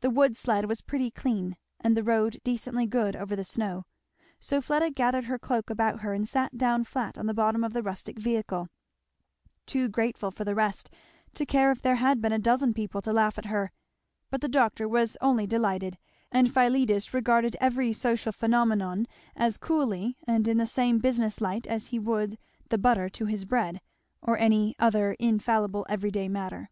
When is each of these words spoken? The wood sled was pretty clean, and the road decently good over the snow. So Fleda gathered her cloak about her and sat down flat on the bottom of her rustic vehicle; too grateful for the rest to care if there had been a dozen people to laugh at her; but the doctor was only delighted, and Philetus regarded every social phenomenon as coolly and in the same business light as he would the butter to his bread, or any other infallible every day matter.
The 0.00 0.08
wood 0.08 0.38
sled 0.38 0.64
was 0.64 0.80
pretty 0.80 1.10
clean, 1.10 1.54
and 1.80 1.94
the 1.94 2.02
road 2.02 2.40
decently 2.42 2.86
good 2.86 3.14
over 3.14 3.36
the 3.36 3.44
snow. 3.44 3.84
So 4.38 4.62
Fleda 4.62 4.90
gathered 4.90 5.26
her 5.26 5.38
cloak 5.38 5.68
about 5.68 6.00
her 6.00 6.14
and 6.14 6.26
sat 6.26 6.56
down 6.56 6.84
flat 6.84 7.18
on 7.18 7.26
the 7.26 7.34
bottom 7.34 7.62
of 7.62 7.74
her 7.74 7.82
rustic 7.82 8.18
vehicle; 8.18 8.68
too 9.66 9.90
grateful 9.90 10.30
for 10.30 10.46
the 10.46 10.54
rest 10.54 10.88
to 11.34 11.44
care 11.44 11.70
if 11.70 11.82
there 11.82 11.96
had 11.96 12.22
been 12.22 12.32
a 12.32 12.38
dozen 12.38 12.72
people 12.72 13.02
to 13.02 13.12
laugh 13.12 13.36
at 13.36 13.44
her; 13.52 13.70
but 14.30 14.40
the 14.40 14.48
doctor 14.48 14.88
was 14.88 15.18
only 15.20 15.46
delighted, 15.46 15.98
and 16.32 16.50
Philetus 16.54 17.12
regarded 17.12 17.54
every 17.60 17.92
social 17.92 18.32
phenomenon 18.32 19.06
as 19.36 19.58
coolly 19.58 20.16
and 20.26 20.48
in 20.48 20.56
the 20.56 20.64
same 20.64 21.00
business 21.00 21.38
light 21.38 21.66
as 21.66 21.88
he 21.88 21.98
would 21.98 22.38
the 22.70 22.78
butter 22.78 23.10
to 23.10 23.26
his 23.26 23.44
bread, 23.44 23.82
or 24.22 24.38
any 24.38 24.74
other 24.78 25.12
infallible 25.18 25.84
every 25.90 26.10
day 26.10 26.30
matter. 26.30 26.70